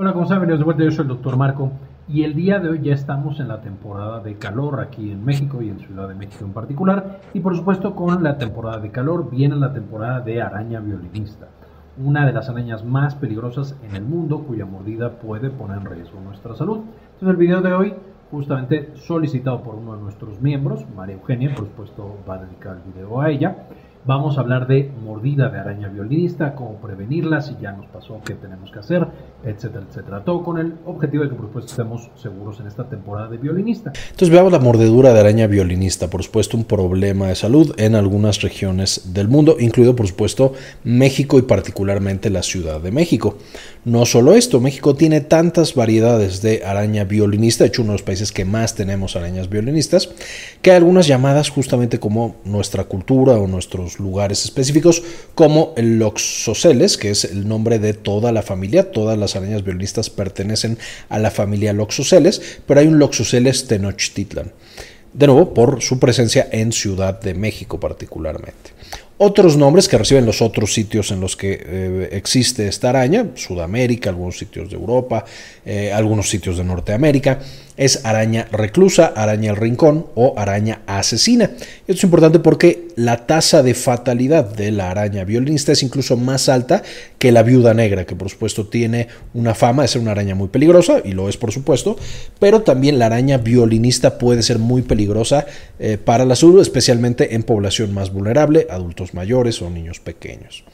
Hola, 0.00 0.12
¿cómo 0.12 0.26
están? 0.26 0.38
Bienvenidos 0.38 0.60
de 0.60 0.64
vuelta. 0.64 0.84
Yo 0.84 0.92
soy 0.92 1.02
el 1.02 1.08
doctor 1.08 1.36
Marco 1.36 1.72
y 2.06 2.22
el 2.22 2.36
día 2.36 2.60
de 2.60 2.68
hoy 2.68 2.80
ya 2.80 2.94
estamos 2.94 3.40
en 3.40 3.48
la 3.48 3.60
temporada 3.60 4.20
de 4.20 4.36
calor 4.36 4.78
aquí 4.78 5.10
en 5.10 5.24
México 5.24 5.60
y 5.60 5.70
en 5.70 5.80
Ciudad 5.80 6.08
de 6.08 6.14
México 6.14 6.44
en 6.44 6.52
particular. 6.52 7.18
Y 7.34 7.40
por 7.40 7.56
supuesto 7.56 7.96
con 7.96 8.22
la 8.22 8.38
temporada 8.38 8.78
de 8.78 8.92
calor 8.92 9.28
viene 9.28 9.56
la 9.56 9.72
temporada 9.72 10.20
de 10.20 10.40
araña 10.40 10.78
violinista, 10.78 11.48
una 11.96 12.24
de 12.24 12.32
las 12.32 12.48
arañas 12.48 12.84
más 12.84 13.16
peligrosas 13.16 13.74
en 13.82 13.96
el 13.96 14.04
mundo 14.04 14.44
cuya 14.44 14.66
mordida 14.66 15.18
puede 15.18 15.50
poner 15.50 15.78
en 15.78 15.86
riesgo 15.86 16.20
nuestra 16.20 16.54
salud. 16.54 16.78
Entonces 17.14 17.30
el 17.30 17.36
video 17.36 17.60
de 17.60 17.72
hoy 17.72 17.94
justamente 18.30 18.92
solicitado 18.94 19.62
por 19.62 19.74
uno 19.74 19.96
de 19.96 20.02
nuestros 20.02 20.40
miembros, 20.40 20.84
María 20.94 21.16
Eugenia, 21.16 21.56
por 21.56 21.64
supuesto 21.64 22.18
va 22.28 22.34
a 22.34 22.44
dedicar 22.44 22.76
el 22.76 22.92
video 22.92 23.20
a 23.20 23.30
ella. 23.30 23.66
Vamos 24.04 24.38
a 24.38 24.40
hablar 24.40 24.66
de 24.66 24.90
mordida 25.04 25.50
de 25.50 25.58
araña 25.58 25.88
violinista, 25.88 26.54
cómo 26.54 26.76
prevenirla, 26.76 27.42
si 27.42 27.56
ya 27.60 27.72
nos 27.72 27.86
pasó, 27.86 28.20
qué 28.24 28.34
tenemos 28.34 28.70
que 28.70 28.78
hacer, 28.78 29.06
etcétera, 29.44 29.84
etcétera. 29.88 30.24
Todo 30.24 30.42
con 30.42 30.58
el 30.58 30.74
objetivo 30.86 31.24
de 31.24 31.30
que, 31.30 31.36
por 31.36 31.46
supuesto, 31.46 31.70
estemos 31.70 32.10
seguros 32.16 32.58
en 32.60 32.68
esta 32.68 32.88
temporada 32.88 33.28
de 33.28 33.36
violinista. 33.36 33.92
Entonces 33.94 34.30
veamos 34.30 34.52
la 34.52 34.60
mordedura 34.60 35.12
de 35.12 35.20
araña 35.20 35.46
violinista, 35.46 36.08
por 36.08 36.22
supuesto, 36.22 36.56
un 36.56 36.64
problema 36.64 37.26
de 37.26 37.34
salud 37.34 37.74
en 37.76 37.94
algunas 37.94 38.40
regiones 38.40 39.12
del 39.12 39.28
mundo, 39.28 39.56
incluido, 39.60 39.94
por 39.94 40.06
supuesto, 40.06 40.54
México 40.84 41.38
y 41.38 41.42
particularmente 41.42 42.30
la 42.30 42.42
Ciudad 42.42 42.80
de 42.80 42.92
México. 42.92 43.36
No 43.84 44.06
solo 44.06 44.34
esto, 44.34 44.60
México 44.60 44.94
tiene 44.94 45.20
tantas 45.20 45.74
variedades 45.74 46.40
de 46.40 46.64
araña 46.64 47.04
violinista, 47.04 47.64
de 47.64 47.68
hecho 47.68 47.82
uno 47.82 47.92
de 47.92 47.98
los 47.98 48.02
países 48.02 48.32
que 48.32 48.44
más 48.44 48.74
tenemos 48.74 49.16
arañas 49.16 49.48
violinistas, 49.48 50.10
que 50.62 50.70
hay 50.70 50.76
algunas 50.78 51.06
llamadas 51.06 51.50
justamente 51.50 51.98
como 51.98 52.36
nuestra 52.44 52.84
cultura 52.84 53.34
o 53.34 53.46
nuestros 53.46 53.97
lugares 53.98 54.44
específicos, 54.44 55.02
como 55.34 55.72
el 55.76 55.98
Loxoceles, 55.98 56.96
que 56.96 57.10
es 57.10 57.24
el 57.24 57.48
nombre 57.48 57.78
de 57.78 57.94
toda 57.94 58.32
la 58.32 58.42
familia, 58.42 58.90
todas 58.90 59.18
las 59.18 59.36
arañas 59.36 59.64
violinistas 59.64 60.10
pertenecen 60.10 60.78
a 61.08 61.18
la 61.18 61.30
familia 61.30 61.72
Loxoceles, 61.72 62.60
pero 62.66 62.80
hay 62.80 62.86
un 62.86 62.98
Loxoceles 62.98 63.66
Tenochtitlan, 63.66 64.52
de 65.12 65.26
nuevo 65.26 65.54
por 65.54 65.82
su 65.82 65.98
presencia 65.98 66.48
en 66.50 66.72
Ciudad 66.72 67.20
de 67.20 67.34
México 67.34 67.80
particularmente. 67.80 68.78
Otros 69.20 69.56
nombres 69.56 69.88
que 69.88 69.98
reciben 69.98 70.24
los 70.24 70.40
otros 70.40 70.72
sitios 70.72 71.10
en 71.10 71.20
los 71.20 71.36
que 71.36 71.60
eh, 71.60 72.08
existe 72.12 72.68
esta 72.68 72.90
araña, 72.90 73.26
Sudamérica, 73.34 74.10
algunos 74.10 74.38
sitios 74.38 74.70
de 74.70 74.76
Europa, 74.76 75.24
eh, 75.66 75.92
algunos 75.92 76.30
sitios 76.30 76.56
de 76.56 76.62
Norteamérica, 76.62 77.40
es 77.78 78.04
araña 78.04 78.46
reclusa, 78.52 79.06
araña 79.06 79.52
el 79.52 79.56
rincón 79.56 80.06
o 80.14 80.34
araña 80.36 80.82
asesina. 80.86 81.44
Esto 81.44 81.92
es 81.92 82.04
importante 82.04 82.40
porque 82.40 82.88
la 82.96 83.26
tasa 83.26 83.62
de 83.62 83.72
fatalidad 83.72 84.44
de 84.44 84.72
la 84.72 84.90
araña 84.90 85.24
violinista 85.24 85.72
es 85.72 85.82
incluso 85.82 86.16
más 86.16 86.48
alta 86.48 86.82
que 87.18 87.32
la 87.32 87.44
viuda 87.44 87.72
negra, 87.72 88.04
que 88.04 88.16
por 88.16 88.28
supuesto 88.28 88.66
tiene 88.66 89.06
una 89.32 89.54
fama 89.54 89.82
de 89.82 89.88
ser 89.88 90.02
una 90.02 90.10
araña 90.10 90.34
muy 90.34 90.48
peligrosa, 90.48 91.00
y 91.04 91.12
lo 91.12 91.28
es 91.28 91.36
por 91.36 91.52
supuesto, 91.52 91.96
pero 92.40 92.62
también 92.62 92.98
la 92.98 93.06
araña 93.06 93.38
violinista 93.38 94.18
puede 94.18 94.42
ser 94.42 94.58
muy 94.58 94.82
peligrosa 94.82 95.46
eh, 95.78 95.96
para 95.96 96.24
la 96.24 96.34
salud, 96.34 96.60
especialmente 96.60 97.36
en 97.36 97.44
población 97.44 97.94
más 97.94 98.12
vulnerable, 98.12 98.66
adultos 98.68 99.14
mayores 99.14 99.62
o 99.62 99.70
niños 99.70 100.00
pequeños 100.00 100.64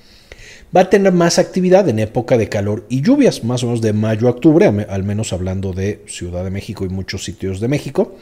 va 0.74 0.82
a 0.82 0.90
tener 0.90 1.12
más 1.12 1.38
actividad 1.38 1.88
en 1.88 1.98
época 1.98 2.36
de 2.36 2.48
calor 2.48 2.84
y 2.88 3.02
lluvias, 3.02 3.44
más 3.44 3.62
o 3.62 3.66
menos 3.66 3.80
de 3.80 3.92
mayo 3.92 4.26
a 4.26 4.30
octubre, 4.30 4.66
al 4.66 5.04
menos 5.04 5.32
hablando 5.32 5.72
de 5.72 6.02
Ciudad 6.06 6.42
de 6.44 6.50
México 6.50 6.84
y 6.84 6.88
muchos 6.88 7.24
sitios 7.24 7.60
de 7.60 7.68
México. 7.68 8.16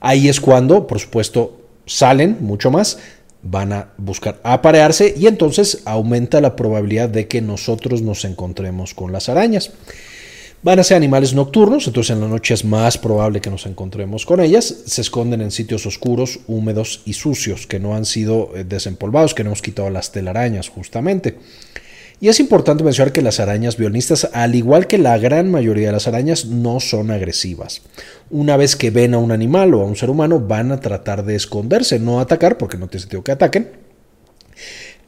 Ahí 0.00 0.28
es 0.28 0.40
cuando, 0.40 0.86
por 0.86 1.00
supuesto, 1.00 1.60
salen 1.86 2.38
mucho 2.40 2.70
más, 2.70 2.98
van 3.42 3.72
a 3.72 3.88
buscar 3.98 4.40
aparearse 4.44 5.14
y 5.16 5.26
entonces 5.26 5.82
aumenta 5.84 6.40
la 6.40 6.54
probabilidad 6.54 7.08
de 7.08 7.26
que 7.26 7.40
nosotros 7.40 8.02
nos 8.02 8.24
encontremos 8.24 8.94
con 8.94 9.10
las 9.10 9.28
arañas. 9.28 9.72
Van 10.64 10.78
a 10.78 10.84
ser 10.84 10.96
animales 10.96 11.34
nocturnos, 11.34 11.88
entonces 11.88 12.14
en 12.14 12.20
la 12.20 12.28
noche 12.28 12.54
es 12.54 12.64
más 12.64 12.96
probable 12.96 13.40
que 13.40 13.50
nos 13.50 13.66
encontremos 13.66 14.24
con 14.24 14.38
ellas. 14.38 14.64
Se 14.86 15.00
esconden 15.00 15.40
en 15.40 15.50
sitios 15.50 15.86
oscuros, 15.86 16.38
húmedos 16.46 17.02
y 17.04 17.14
sucios, 17.14 17.66
que 17.66 17.80
no 17.80 17.96
han 17.96 18.04
sido 18.04 18.52
eh, 18.54 18.62
desempolvados, 18.62 19.34
que 19.34 19.42
no 19.42 19.48
hemos 19.48 19.60
quitado 19.60 19.90
las 19.90 20.12
telarañas 20.12 20.68
justamente. 20.68 21.36
Y 22.20 22.28
es 22.28 22.38
importante 22.38 22.84
mencionar 22.84 23.12
que 23.12 23.22
las 23.22 23.40
arañas 23.40 23.76
violinistas, 23.76 24.30
al 24.32 24.54
igual 24.54 24.86
que 24.86 24.98
la 24.98 25.18
gran 25.18 25.50
mayoría 25.50 25.88
de 25.88 25.94
las 25.94 26.06
arañas, 26.06 26.44
no 26.44 26.78
son 26.78 27.10
agresivas. 27.10 27.82
Una 28.30 28.56
vez 28.56 28.76
que 28.76 28.90
ven 28.92 29.14
a 29.14 29.18
un 29.18 29.32
animal 29.32 29.74
o 29.74 29.80
a 29.80 29.86
un 29.86 29.96
ser 29.96 30.10
humano, 30.10 30.38
van 30.38 30.70
a 30.70 30.78
tratar 30.78 31.24
de 31.24 31.34
esconderse, 31.34 31.98
no 31.98 32.20
atacar, 32.20 32.56
porque 32.56 32.78
no 32.78 32.86
tiene 32.86 33.00
sentido 33.00 33.24
que 33.24 33.32
ataquen. 33.32 33.72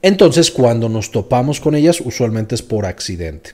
Entonces, 0.03 0.51
cuando 0.51 0.89
nos 0.89 1.13
topamos 1.13 1.61
con 1.61 1.77
ellas, 1.77 2.01
usualmente 2.01 2.57
es 2.57 2.63
por 2.63 2.87
accidente 2.87 3.53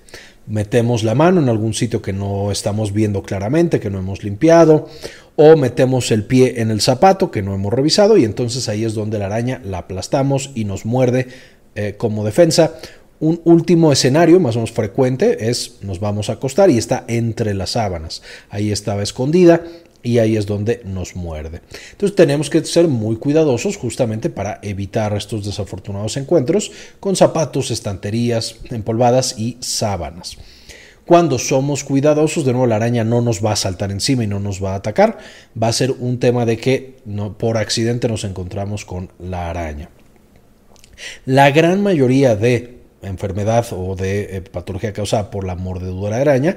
metemos 0.51 1.05
la 1.05 1.15
mano 1.15 1.41
en 1.41 1.49
algún 1.49 1.73
sitio 1.73 2.03
que 2.03 2.13
no 2.13 2.51
estamos 2.51 2.93
viendo 2.93 3.23
claramente, 3.23 3.81
que 3.81 3.89
no 3.89 3.99
hemos 3.99 4.25
limpiado, 4.25 4.89
o 5.37 5.57
metemos 5.57 6.11
el 6.11 6.25
pie 6.25 6.61
en 6.61 6.71
el 6.71 6.81
zapato 6.81 7.31
que 7.31 7.41
no 7.41 7.55
hemos 7.55 7.73
revisado 7.73 8.19
y 8.19 8.25
entonces 8.25 8.69
ahí 8.69 8.85
es 8.85 8.95
donde 8.95 9.19
la 9.19 9.27
araña 9.27 9.63
la 9.65 9.79
aplastamos 9.79 10.51
y 10.55 10.65
nos 10.65 10.85
muerde 10.85 11.29
eh, 11.77 11.95
como 11.97 12.25
defensa. 12.25 12.75
Un 13.21 13.41
último 13.45 13.93
escenario 13.93 14.41
más 14.41 14.57
o 14.57 14.59
menos 14.59 14.73
frecuente 14.73 15.51
es 15.51 15.77
nos 15.83 16.01
vamos 16.01 16.29
a 16.29 16.35
acostar 16.35 16.69
y 16.71 16.79
está 16.79 17.05
entre 17.07 17.55
las 17.55 17.71
sábanas. 17.71 18.23
Ahí 18.49 18.73
estaba 18.73 19.03
escondida 19.03 19.63
y 20.03 20.19
ahí 20.19 20.37
es 20.37 20.47
donde 20.47 20.83
nos 20.85 21.17
muerde. 21.17 21.61
Entonces 21.93 22.17
tenemos 22.17 22.51
que 22.51 22.65
ser 22.65 22.89
muy 22.89 23.17
cuidadosos 23.17 23.77
justamente 23.77 24.31
para 24.31 24.59
evitar 24.63 25.17
estos 25.17 25.45
desafortunados 25.45 26.17
encuentros 26.17 26.73
con 27.01 27.17
zapatos, 27.17 27.71
estanterías 27.71 28.57
empolvadas 28.71 29.39
y 29.39 29.57
sábanas. 29.61 30.37
Cuando 31.07 31.39
somos 31.41 31.83
cuidadosos, 31.83 32.45
de 32.45 32.53
nuevo 32.53 32.69
la 32.69 32.77
araña 32.77 33.03
no 33.03 33.21
nos 33.21 33.45
va 33.45 33.53
a 33.53 33.57
saltar 33.57 33.91
encima 33.91 34.23
y 34.23 34.29
no 34.29 34.39
nos 34.39 34.63
va 34.63 34.75
a 34.75 34.77
atacar. 34.77 35.19
Va 35.61 35.67
a 35.67 35.73
ser 35.73 35.91
un 35.91 36.21
tema 36.21 36.47
de 36.47 36.57
que 36.57 36.99
no, 37.05 37.37
por 37.37 37.57
accidente 37.57 38.07
nos 38.07 38.23
encontramos 38.23 38.85
con 38.85 39.11
la 39.19 39.51
araña. 39.51 39.91
La 41.25 41.51
gran 41.51 41.83
mayoría 41.83 42.37
de 42.37 42.80
enfermedad 43.03 43.67
o 43.73 43.97
de 43.97 44.37
eh, 44.37 44.41
patología 44.43 44.93
causada 44.93 45.31
por 45.31 45.45
la 45.45 45.55
mordedura 45.55 46.17
de 46.17 46.23
araña 46.23 46.57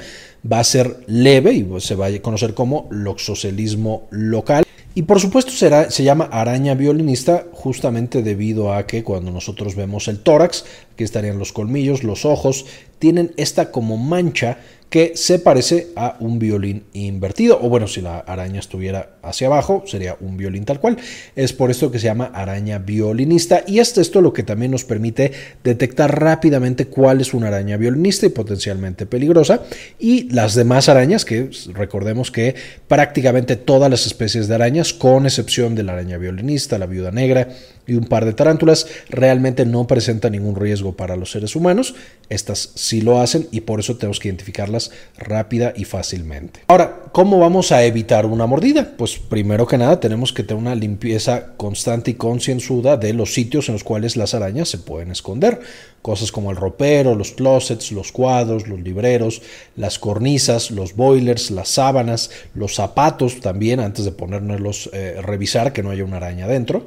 va 0.49 0.59
a 0.59 0.63
ser 0.63 0.97
leve 1.07 1.53
y 1.53 1.67
se 1.79 1.95
va 1.95 2.07
a 2.07 2.21
conocer 2.21 2.53
como 2.53 2.87
loxocelismo 2.91 4.07
local. 4.11 4.65
Y 4.95 5.03
por 5.03 5.19
supuesto 5.19 5.51
será, 5.51 5.89
se 5.89 6.03
llama 6.03 6.29
araña 6.31 6.75
violinista 6.75 7.47
justamente 7.51 8.21
debido 8.21 8.73
a 8.73 8.85
que 8.85 9.03
cuando 9.03 9.31
nosotros 9.31 9.75
vemos 9.75 10.07
el 10.07 10.19
tórax, 10.19 10.65
aquí 10.93 11.03
estarían 11.03 11.39
los 11.39 11.51
colmillos, 11.51 12.03
los 12.03 12.25
ojos, 12.25 12.67
tienen 12.99 13.33
esta 13.37 13.71
como 13.71 13.97
mancha 13.97 14.59
que 14.93 15.13
se 15.15 15.39
parece 15.39 15.87
a 15.95 16.17
un 16.19 16.37
violín 16.37 16.83
invertido, 16.93 17.57
o 17.59 17.67
bueno, 17.67 17.87
si 17.87 17.99
la 17.99 18.19
araña 18.19 18.59
estuviera 18.59 19.15
hacia 19.23 19.47
abajo, 19.47 19.83
sería 19.87 20.17
un 20.19 20.37
violín 20.37 20.65
tal 20.65 20.79
cual. 20.79 20.99
Es 21.35 21.51
por 21.51 21.71
esto 21.71 21.89
que 21.89 21.97
se 21.97 22.05
llama 22.05 22.29
araña 22.31 22.77
violinista. 22.77 23.63
Y 23.65 23.79
es 23.79 23.97
esto 23.97 24.21
lo 24.21 24.33
que 24.33 24.43
también 24.43 24.69
nos 24.69 24.83
permite 24.83 25.31
detectar 25.63 26.21
rápidamente 26.21 26.85
cuál 26.85 27.21
es 27.21 27.33
una 27.33 27.47
araña 27.47 27.75
violinista 27.75 28.27
y 28.27 28.29
potencialmente 28.29 29.07
peligrosa. 29.07 29.63
Y 29.97 30.29
las 30.29 30.53
demás 30.53 30.89
arañas, 30.89 31.25
que 31.25 31.49
recordemos 31.73 32.29
que 32.29 32.53
prácticamente 32.87 33.55
todas 33.55 33.89
las 33.89 34.05
especies 34.05 34.47
de 34.47 34.53
arañas, 34.53 34.93
con 34.93 35.25
excepción 35.25 35.73
de 35.73 35.81
la 35.81 35.93
araña 35.93 36.19
violinista, 36.19 36.77
la 36.77 36.85
viuda 36.85 37.09
negra 37.09 37.47
y 37.85 37.95
un 37.95 38.05
par 38.05 38.25
de 38.25 38.33
tarántulas, 38.33 38.87
realmente 39.09 39.65
no 39.65 39.87
presentan 39.87 40.31
ningún 40.31 40.55
riesgo 40.55 40.93
para 40.93 41.15
los 41.15 41.31
seres 41.31 41.55
humanos. 41.55 41.95
Estas 42.29 42.71
sí 42.75 43.01
lo 43.01 43.19
hacen 43.19 43.47
y 43.51 43.61
por 43.61 43.79
eso 43.79 43.97
tenemos 43.97 44.19
que 44.19 44.29
identificarlas 44.29 44.91
rápida 45.17 45.73
y 45.75 45.83
fácilmente. 45.85 46.61
Ahora, 46.67 47.03
¿cómo 47.11 47.39
vamos 47.39 47.71
a 47.71 47.83
evitar 47.83 48.25
una 48.25 48.45
mordida? 48.45 48.93
Pues 48.97 49.17
primero 49.17 49.67
que 49.67 49.77
nada 49.77 49.99
tenemos 49.99 50.31
que 50.31 50.43
tener 50.43 50.61
una 50.61 50.75
limpieza 50.75 51.53
constante 51.57 52.11
y 52.11 52.13
concienzuda 52.15 52.97
de 52.97 53.13
los 53.13 53.33
sitios 53.33 53.67
en 53.67 53.73
los 53.73 53.83
cuales 53.83 54.15
las 54.15 54.33
arañas 54.33 54.69
se 54.69 54.77
pueden 54.77 55.11
esconder. 55.11 55.59
Cosas 56.01 56.31
como 56.31 56.51
el 56.51 56.57
ropero, 56.57 57.15
los 57.15 57.31
closets, 57.31 57.91
los 57.91 58.11
cuadros, 58.11 58.67
los 58.67 58.79
libreros, 58.79 59.41
las 59.77 59.99
cornisas, 59.99 60.71
los 60.71 60.95
boilers, 60.95 61.51
las 61.51 61.69
sábanas, 61.69 62.29
los 62.55 62.75
zapatos 62.75 63.39
también, 63.39 63.79
antes 63.79 64.03
de 64.03 64.11
ponernos 64.11 64.89
eh, 64.91 65.17
revisar 65.21 65.71
que 65.71 65.83
no 65.83 65.91
haya 65.91 66.03
una 66.03 66.17
araña 66.17 66.47
dentro 66.47 66.83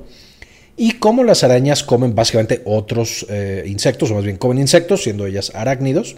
y 0.76 0.93
cómo 0.93 1.25
las 1.25 1.43
arañas 1.44 1.82
comen 1.82 2.14
básicamente 2.14 2.62
otros 2.64 3.26
eh, 3.28 3.64
insectos, 3.67 4.11
o 4.11 4.14
más 4.14 4.25
bien 4.25 4.37
comen 4.37 4.58
insectos, 4.58 5.02
siendo 5.02 5.26
ellas 5.26 5.52
arácnidos. 5.55 6.17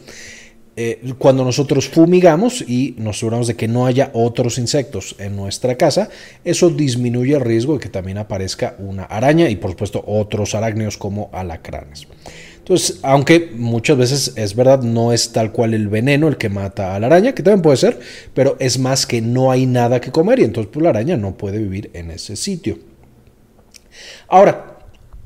Eh, 0.80 1.12
cuando 1.18 1.44
nosotros 1.44 1.88
fumigamos 1.88 2.62
y 2.62 2.94
nos 2.98 3.16
aseguramos 3.16 3.48
de 3.48 3.56
que 3.56 3.66
no 3.66 3.86
haya 3.86 4.12
otros 4.14 4.58
insectos 4.58 5.16
en 5.18 5.34
nuestra 5.34 5.76
casa, 5.76 6.08
eso 6.44 6.70
disminuye 6.70 7.34
el 7.34 7.40
riesgo 7.40 7.74
de 7.74 7.80
que 7.80 7.88
también 7.88 8.16
aparezca 8.16 8.76
una 8.78 9.02
araña 9.02 9.50
y 9.50 9.56
por 9.56 9.72
supuesto 9.72 10.04
otros 10.06 10.54
arácnidos 10.54 10.96
como 10.96 11.30
alacranes. 11.32 12.06
Entonces, 12.58 13.00
aunque 13.02 13.50
muchas 13.56 13.96
veces 13.96 14.32
es 14.36 14.54
verdad, 14.54 14.82
no 14.82 15.12
es 15.12 15.32
tal 15.32 15.50
cual 15.50 15.74
el 15.74 15.88
veneno 15.88 16.28
el 16.28 16.36
que 16.36 16.48
mata 16.48 16.94
a 16.94 17.00
la 17.00 17.08
araña, 17.08 17.34
que 17.34 17.42
también 17.42 17.62
puede 17.62 17.78
ser, 17.78 17.98
pero 18.32 18.56
es 18.60 18.78
más 18.78 19.04
que 19.04 19.20
no 19.20 19.50
hay 19.50 19.66
nada 19.66 20.00
que 20.00 20.12
comer 20.12 20.38
y 20.38 20.44
entonces 20.44 20.70
pues, 20.72 20.84
la 20.84 20.90
araña 20.90 21.16
no 21.16 21.36
puede 21.36 21.58
vivir 21.58 21.90
en 21.94 22.12
ese 22.12 22.36
sitio. 22.36 22.78
Ahora, 24.28 24.78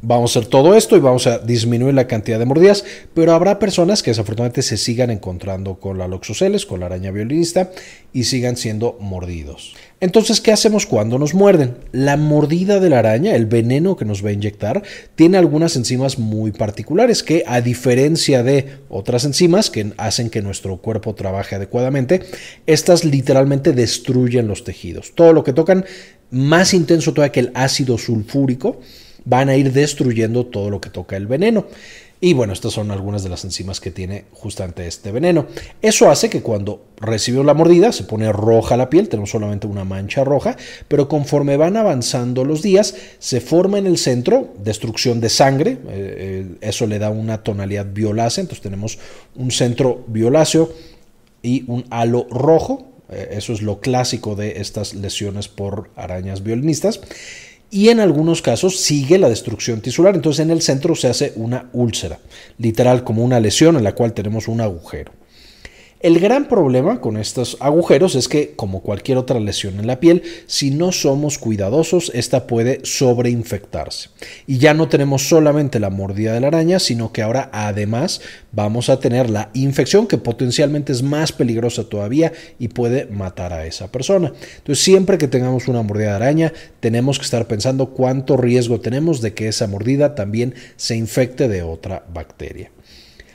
Vamos 0.04 0.34
a 0.34 0.40
hacer 0.40 0.50
todo 0.50 0.74
esto 0.74 0.96
y 0.96 1.00
vamos 1.00 1.28
a 1.28 1.38
disminuir 1.38 1.94
la 1.94 2.08
cantidad 2.08 2.40
de 2.40 2.44
mordidas, 2.44 2.84
pero 3.14 3.34
habrá 3.34 3.60
personas 3.60 4.02
que 4.02 4.10
desafortunadamente 4.10 4.62
se 4.62 4.76
sigan 4.76 5.10
encontrando 5.10 5.76
con 5.76 5.96
la 5.96 6.08
loxoceles, 6.08 6.66
con 6.66 6.80
la 6.80 6.86
araña 6.86 7.12
violinista 7.12 7.70
y 8.12 8.24
sigan 8.24 8.56
siendo 8.56 8.96
mordidos. 8.98 9.76
Entonces, 10.02 10.40
¿qué 10.40 10.50
hacemos 10.50 10.84
cuando 10.84 11.16
nos 11.16 11.32
muerden? 11.32 11.76
La 11.92 12.16
mordida 12.16 12.80
de 12.80 12.90
la 12.90 12.98
araña, 12.98 13.36
el 13.36 13.46
veneno 13.46 13.96
que 13.96 14.04
nos 14.04 14.24
va 14.24 14.30
a 14.30 14.32
inyectar, 14.32 14.82
tiene 15.14 15.38
algunas 15.38 15.76
enzimas 15.76 16.18
muy 16.18 16.50
particulares 16.50 17.22
que, 17.22 17.44
a 17.46 17.60
diferencia 17.60 18.42
de 18.42 18.78
otras 18.88 19.24
enzimas 19.24 19.70
que 19.70 19.92
hacen 19.98 20.28
que 20.28 20.42
nuestro 20.42 20.78
cuerpo 20.78 21.14
trabaje 21.14 21.54
adecuadamente, 21.54 22.20
estas 22.66 23.04
literalmente 23.04 23.72
destruyen 23.74 24.48
los 24.48 24.64
tejidos. 24.64 25.12
Todo 25.14 25.32
lo 25.32 25.44
que 25.44 25.52
tocan, 25.52 25.84
más 26.32 26.74
intenso 26.74 27.14
todavía 27.14 27.30
que 27.30 27.38
el 27.38 27.52
ácido 27.54 27.96
sulfúrico, 27.96 28.80
van 29.24 29.50
a 29.50 29.56
ir 29.56 29.72
destruyendo 29.72 30.46
todo 30.46 30.68
lo 30.68 30.80
que 30.80 30.90
toca 30.90 31.16
el 31.16 31.28
veneno. 31.28 31.66
Y 32.24 32.34
bueno, 32.34 32.52
estas 32.52 32.74
son 32.74 32.92
algunas 32.92 33.24
de 33.24 33.30
las 33.30 33.42
enzimas 33.42 33.80
que 33.80 33.90
tiene 33.90 34.26
justamente 34.30 34.86
este 34.86 35.10
veneno. 35.10 35.48
Eso 35.82 36.08
hace 36.08 36.30
que 36.30 36.40
cuando 36.40 36.84
recibió 36.98 37.42
la 37.42 37.52
mordida 37.52 37.90
se 37.90 38.04
pone 38.04 38.30
roja 38.30 38.76
la 38.76 38.88
piel, 38.88 39.08
tenemos 39.08 39.30
solamente 39.30 39.66
una 39.66 39.82
mancha 39.82 40.22
roja, 40.22 40.56
pero 40.86 41.08
conforme 41.08 41.56
van 41.56 41.76
avanzando 41.76 42.44
los 42.44 42.62
días 42.62 42.94
se 43.18 43.40
forma 43.40 43.78
en 43.78 43.88
el 43.88 43.98
centro 43.98 44.54
destrucción 44.62 45.20
de 45.20 45.30
sangre, 45.30 45.72
eh, 45.72 45.78
eh, 45.88 46.46
eso 46.60 46.86
le 46.86 47.00
da 47.00 47.10
una 47.10 47.42
tonalidad 47.42 47.86
violácea, 47.92 48.42
entonces 48.42 48.62
tenemos 48.62 49.00
un 49.34 49.50
centro 49.50 50.04
violáceo 50.06 50.72
y 51.42 51.64
un 51.66 51.86
halo 51.90 52.28
rojo, 52.30 52.86
eh, 53.10 53.30
eso 53.32 53.52
es 53.52 53.62
lo 53.62 53.80
clásico 53.80 54.36
de 54.36 54.60
estas 54.60 54.94
lesiones 54.94 55.48
por 55.48 55.90
arañas 55.96 56.44
violinistas 56.44 57.00
y 57.72 57.88
en 57.88 58.00
algunos 58.00 58.42
casos 58.42 58.78
sigue 58.78 59.18
la 59.18 59.30
destrucción 59.30 59.80
tisular. 59.80 60.14
Entonces 60.14 60.44
en 60.44 60.50
el 60.50 60.60
centro 60.60 60.94
se 60.94 61.08
hace 61.08 61.32
una 61.36 61.70
úlcera, 61.72 62.18
literal 62.58 63.02
como 63.02 63.24
una 63.24 63.40
lesión 63.40 63.76
en 63.76 63.82
la 63.82 63.94
cual 63.94 64.12
tenemos 64.12 64.46
un 64.46 64.60
agujero. 64.60 65.10
El 66.02 66.18
gran 66.18 66.48
problema 66.48 67.00
con 67.00 67.16
estos 67.16 67.56
agujeros 67.60 68.16
es 68.16 68.26
que, 68.26 68.54
como 68.56 68.82
cualquier 68.82 69.18
otra 69.18 69.38
lesión 69.38 69.78
en 69.78 69.86
la 69.86 70.00
piel, 70.00 70.24
si 70.48 70.72
no 70.72 70.90
somos 70.90 71.38
cuidadosos, 71.38 72.10
esta 72.12 72.48
puede 72.48 72.80
sobreinfectarse. 72.82 74.08
Y 74.48 74.58
ya 74.58 74.74
no 74.74 74.88
tenemos 74.88 75.28
solamente 75.28 75.78
la 75.78 75.90
mordida 75.90 76.34
de 76.34 76.40
la 76.40 76.48
araña, 76.48 76.80
sino 76.80 77.12
que 77.12 77.22
ahora 77.22 77.50
además 77.52 78.20
vamos 78.50 78.88
a 78.88 78.98
tener 78.98 79.30
la 79.30 79.50
infección 79.54 80.08
que 80.08 80.18
potencialmente 80.18 80.90
es 80.90 81.04
más 81.04 81.30
peligrosa 81.30 81.84
todavía 81.84 82.32
y 82.58 82.66
puede 82.66 83.06
matar 83.06 83.52
a 83.52 83.64
esa 83.64 83.92
persona. 83.92 84.32
Entonces, 84.56 84.82
siempre 84.82 85.18
que 85.18 85.28
tengamos 85.28 85.68
una 85.68 85.82
mordida 85.82 86.08
de 86.08 86.16
araña, 86.16 86.52
tenemos 86.80 87.20
que 87.20 87.26
estar 87.26 87.46
pensando 87.46 87.90
cuánto 87.90 88.36
riesgo 88.36 88.80
tenemos 88.80 89.20
de 89.20 89.34
que 89.34 89.46
esa 89.46 89.68
mordida 89.68 90.16
también 90.16 90.56
se 90.74 90.96
infecte 90.96 91.46
de 91.46 91.62
otra 91.62 92.04
bacteria. 92.12 92.72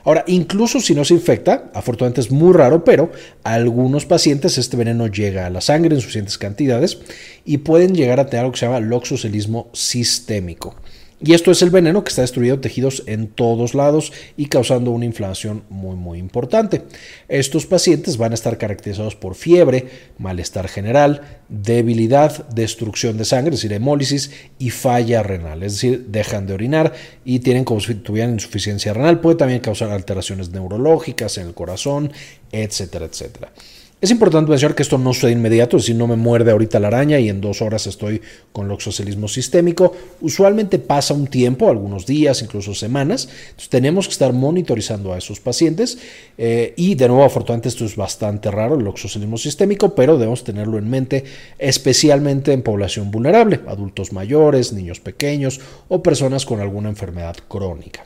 Ahora, 0.07 0.23
incluso 0.27 0.79
si 0.79 0.95
no 0.95 1.03
se 1.03 1.15
infecta, 1.15 1.69
afortunadamente 1.73 2.21
es 2.21 2.31
muy 2.31 2.53
raro, 2.53 2.85
pero 2.85 3.11
algunos 3.43 4.05
pacientes 4.05 4.57
este 4.57 4.77
veneno 4.77 5.07
llega 5.07 5.45
a 5.45 5.49
la 5.49 5.59
sangre 5.59 5.95
en 5.95 5.99
suficientes 5.99 6.37
cantidades 6.37 6.99
y 7.43 7.57
pueden 7.57 7.93
llegar 7.93 8.21
a 8.21 8.27
tener 8.27 8.45
algo 8.45 8.53
que 8.53 8.59
se 8.59 8.67
llama 8.67 8.79
loxocelismo 8.79 9.69
sistémico. 9.73 10.77
Y 11.19 11.33
esto 11.33 11.49
es 11.49 11.63
el 11.63 11.71
veneno 11.71 12.03
que 12.03 12.09
está 12.09 12.21
destruyendo 12.21 12.61
tejidos 12.61 13.01
en 13.07 13.27
todos 13.27 13.73
lados 13.73 14.13
y 14.37 14.45
causando 14.47 14.91
una 14.91 15.05
inflamación 15.05 15.63
muy 15.67 15.95
muy 15.95 16.19
importante. 16.19 16.83
Estos 17.27 17.65
pacientes 17.65 18.17
van 18.17 18.33
a 18.33 18.35
estar 18.35 18.59
caracterizados 18.59 19.15
por 19.15 19.33
fiebre, 19.33 19.87
malestar 20.19 20.67
general, 20.67 21.39
debilidad, 21.49 22.47
destrucción 22.49 23.17
de 23.17 23.25
sangre, 23.25 23.55
es 23.55 23.61
decir, 23.61 23.73
hemólisis 23.73 24.29
y 24.59 24.69
falla 24.69 25.23
renal, 25.23 25.63
es 25.63 25.73
decir, 25.73 26.05
dejan 26.09 26.45
de 26.45 26.53
orinar 26.53 26.93
y 27.25 27.39
tienen 27.39 27.63
como 27.63 27.79
si 27.79 27.95
tuvieran 27.95 28.33
insuficiencia 28.33 28.93
renal. 28.93 29.19
Puede 29.19 29.37
también 29.37 29.59
causar 29.59 29.89
alteraciones 29.89 30.51
neurológicas 30.51 31.39
en 31.39 31.47
el 31.47 31.55
corazón, 31.55 32.11
etcétera, 32.51 33.05
etcétera. 33.05 33.51
Es 33.99 34.11
importante 34.11 34.51
mencionar 34.51 34.75
que 34.75 34.83
esto 34.83 34.99
no 34.99 35.11
sucede 35.11 35.31
inmediato, 35.31 35.77
decir, 35.77 35.95
no 35.95 36.05
me 36.05 36.15
muerde 36.15 36.51
ahorita 36.51 36.79
la 36.79 36.89
araña 36.89 37.17
y 37.17 37.29
en 37.29 37.41
dos 37.41 37.63
horas 37.63 37.87
estoy 37.87 38.21
con 38.51 38.67
loxocelismo 38.67 39.27
sistémico. 39.27 39.91
Usualmente 40.21 40.77
pasa 40.77 41.15
un 41.15 41.25
tiempo, 41.25 41.67
algunos 41.67 42.05
días, 42.05 42.43
incluso 42.43 42.75
semanas. 42.75 43.27
Tenemos 43.69 44.05
que 44.05 44.11
estar 44.11 44.33
monitorizando 44.33 45.13
a 45.13 45.17
esos 45.17 45.39
pacientes 45.39 45.97
eh, 46.37 46.75
y 46.77 46.93
de 46.93 47.07
nuevo, 47.07 47.23
afortunadamente 47.23 47.69
esto 47.69 47.85
es 47.85 47.95
bastante 47.95 48.51
raro, 48.51 48.75
el 48.75 48.83
loxocelismo 48.83 49.39
sistémico, 49.39 49.95
pero 49.95 50.19
debemos 50.19 50.43
tenerlo 50.43 50.77
en 50.77 50.87
mente, 50.87 51.23
especialmente 51.57 52.53
en 52.53 52.61
población 52.61 53.09
vulnerable, 53.09 53.61
adultos 53.65 54.13
mayores, 54.13 54.73
niños 54.73 54.99
pequeños 54.99 55.59
o 55.87 56.03
personas 56.03 56.45
con 56.45 56.59
alguna 56.59 56.89
enfermedad 56.89 57.35
crónica. 57.47 58.05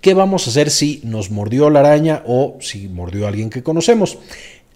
¿Qué 0.00 0.14
vamos 0.14 0.46
a 0.46 0.50
hacer 0.50 0.70
si 0.70 1.00
nos 1.02 1.30
mordió 1.30 1.70
la 1.70 1.80
araña 1.80 2.22
o 2.26 2.56
si 2.60 2.88
mordió 2.88 3.24
a 3.24 3.28
alguien 3.28 3.50
que 3.50 3.62
conocemos? 3.62 4.18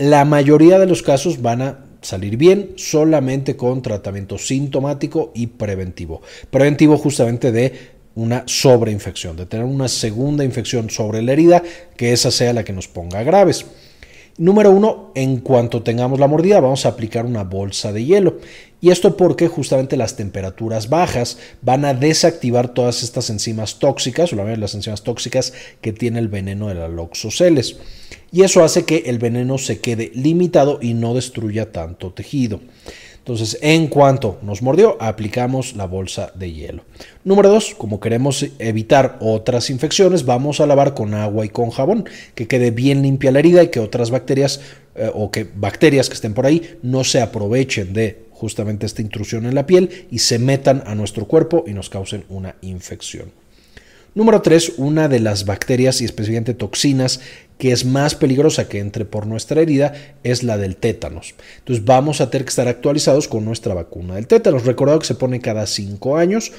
La 0.00 0.25
mayoría 0.25 0.79
de 0.79 0.87
los 0.87 1.02
casos 1.02 1.43
van 1.43 1.61
a 1.61 1.85
salir 2.00 2.38
bien 2.38 2.70
solamente 2.76 3.55
con 3.55 3.82
tratamiento 3.82 4.38
sintomático 4.38 5.31
y 5.35 5.49
preventivo. 5.49 6.23
Preventivo 6.50 6.97
justamente 6.97 7.52
de 7.52 7.75
una 8.14 8.44
sobreinfección, 8.47 9.37
de 9.37 9.44
tener 9.44 9.67
una 9.67 9.88
segunda 9.88 10.43
infección 10.43 10.88
sobre 10.88 11.20
la 11.20 11.32
herida, 11.32 11.62
que 11.99 12.14
esa 12.14 12.31
sea 12.31 12.55
la 12.55 12.64
que 12.64 12.73
nos 12.73 12.88
ponga 12.88 13.23
graves. 13.25 13.67
Número 14.38 14.71
uno, 14.71 15.12
en 15.15 15.38
cuanto 15.38 15.82
tengamos 15.82 16.19
la 16.19 16.29
mordida, 16.29 16.61
vamos 16.61 16.87
a 16.87 16.91
aplicar 16.91 17.27
una 17.27 17.44
bolsa 17.44 17.93
de 17.93 18.05
hielo. 18.05 18.38
Y 18.81 18.91
esto 18.91 19.17
porque 19.17 19.49
justamente 19.49 19.97
las 19.97 20.17
temperaturas 20.17 20.88
bajas 20.88 21.38
van 21.61 21.85
a 21.85 21.93
desactivar 21.93 22.73
todas 22.73 23.03
estas 23.03 23.29
enzimas 23.29 23.79
tóxicas, 23.79 24.32
o 24.32 24.37
la 24.37 24.56
las 24.56 24.75
enzimas 24.75 25.03
tóxicas 25.03 25.53
que 25.81 25.93
tiene 25.93 26.19
el 26.19 26.29
veneno 26.29 26.69
de 26.69 26.75
la 26.75 26.88
loxoceles 26.88 27.77
y 28.32 28.43
eso 28.43 28.62
hace 28.62 28.85
que 28.85 29.05
el 29.06 29.19
veneno 29.19 29.59
se 29.59 29.81
quede 29.81 30.12
limitado 30.15 30.79
y 30.81 30.94
no 30.94 31.15
destruya 31.15 31.73
tanto 31.73 32.12
tejido. 32.12 32.61
Entonces, 33.31 33.61
en 33.62 33.87
cuanto 33.87 34.41
nos 34.43 34.61
mordió, 34.61 34.97
aplicamos 35.00 35.77
la 35.77 35.87
bolsa 35.87 36.32
de 36.35 36.53
hielo. 36.53 36.82
Número 37.23 37.49
dos, 37.49 37.77
como 37.77 38.00
queremos 38.00 38.44
evitar 38.59 39.19
otras 39.21 39.71
infecciones, 39.71 40.25
vamos 40.25 40.59
a 40.59 40.67
lavar 40.67 40.94
con 40.94 41.15
agua 41.15 41.47
y 41.47 41.49
con 41.49 41.71
jabón, 41.71 42.06
que 42.35 42.49
quede 42.49 42.73
bien 42.73 43.03
limpia 43.03 43.31
la 43.31 43.38
herida 43.38 43.62
y 43.62 43.69
que 43.69 43.79
otras 43.79 44.11
bacterias 44.11 44.61
eh, 44.97 45.12
o 45.15 45.31
que 45.31 45.47
bacterias 45.55 46.09
que 46.09 46.15
estén 46.15 46.35
por 46.35 46.44
ahí 46.44 46.77
no 46.82 47.05
se 47.05 47.21
aprovechen 47.21 47.93
de 47.93 48.25
justamente 48.32 48.85
esta 48.85 49.00
intrusión 49.00 49.47
en 49.47 49.55
la 49.55 49.65
piel 49.65 50.09
y 50.11 50.19
se 50.19 50.41
metan 50.41 50.83
a 50.85 50.97
nuestro 50.97 51.29
cuerpo 51.29 51.62
y 51.69 51.73
nos 51.73 51.88
causen 51.88 52.25
una 52.31 52.56
infección. 52.62 53.31
Número 54.12 54.43
3, 54.43 54.75
una 54.79 55.09
de 55.09 55.21
las 55.21 55.45
bacterias 55.45 56.01
y 56.01 56.05
específicamente 56.05 56.55
toxinas 56.55 57.21
que 57.59 57.71
es 57.71 57.85
más 57.85 58.17
peligrosa 58.17 58.69
que 58.69 58.81
entre 58.81 59.05
por 59.05 59.27
nuestra 59.27 59.61
herida 59.61 59.93
es 60.25 60.43
la 60.43 60.59
del 60.59 60.77
tétanos. 60.77 61.35
Entonces 61.59 61.85
vamos 61.85 62.21
a 62.21 62.29
tener 62.29 62.45
que 62.45 62.50
estar 62.50 62.67
actualizados 62.67 63.29
con 63.29 63.45
nuestra 63.45 63.73
vacuna 63.73 64.17
del 64.17 64.26
tétanos. 64.26 64.64
Recordad 64.64 64.99
que 64.99 65.07
se 65.07 65.14
pone 65.14 65.40
cada 65.40 65.67
5 65.67 66.17
años. 66.17 66.50